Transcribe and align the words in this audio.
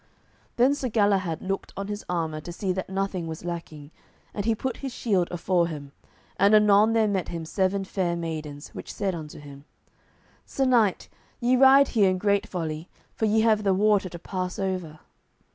Then 0.55 0.73
Sir 0.73 0.89
Galahad 0.89 1.43
looked 1.43 1.73
on 1.77 1.87
his 1.87 2.03
armour 2.09 2.41
to 2.41 2.51
see 2.51 2.73
that 2.73 2.89
nothing 2.89 3.27
was 3.27 3.45
lacking, 3.45 3.91
and 4.33 4.45
he 4.45 4.55
put 4.55 4.77
his 4.77 4.91
shield 4.91 5.27
afore 5.29 5.67
him, 5.67 5.91
and 6.39 6.55
anon 6.55 6.93
there 6.93 7.07
met 7.07 7.27
him 7.27 7.45
seven 7.45 7.83
fair 7.83 8.15
maidens, 8.15 8.69
which 8.69 8.91
said 8.91 9.13
unto 9.13 9.37
him, 9.37 9.63
"Sir 10.43 10.65
knight, 10.65 11.07
ye 11.39 11.55
ride 11.55 11.89
here 11.89 12.09
in 12.09 12.17
great 12.17 12.47
folly, 12.47 12.89
for 13.13 13.25
ye 13.27 13.41
have 13.41 13.61
the 13.61 13.75
water 13.75 14.09
to 14.09 14.17
pass 14.17 14.57
over." 14.57 15.01